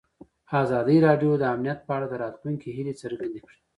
[0.63, 3.59] ازادي راډیو د امنیت په اړه د راتلونکي هیلې څرګندې کړې.